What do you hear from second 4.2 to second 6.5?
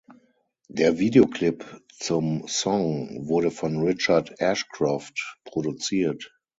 Ashcroft produziert.